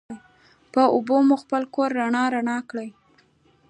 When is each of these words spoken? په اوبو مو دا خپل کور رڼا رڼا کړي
په 0.73 0.81
اوبو 0.95 1.17
مو 1.27 1.35
دا 1.39 1.41
خپل 1.43 1.61
کور 1.73 1.89
رڼا 1.99 2.23
رڼا 2.33 2.57
کړي 2.69 2.89